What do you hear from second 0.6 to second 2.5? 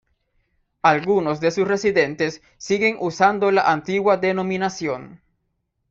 Algunos de sus residentes